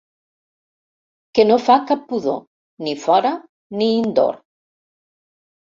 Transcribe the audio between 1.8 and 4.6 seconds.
cap pudor, ni fora ni indoor.